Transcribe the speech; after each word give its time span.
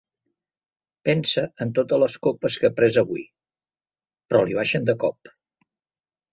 Pensa 1.09 1.43
en 1.65 1.73
totes 1.81 2.01
les 2.05 2.15
copes 2.29 2.57
que 2.63 2.69
ha 2.71 2.75
pres 2.81 2.99
avui, 3.03 3.23
però 4.31 4.43
li 4.49 4.59
baixen 4.63 4.93
de 4.93 5.01
cop. 5.07 5.35